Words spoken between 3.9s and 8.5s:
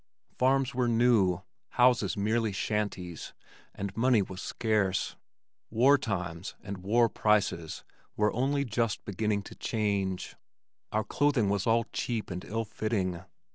money was scarce. "War times" and "war prices" were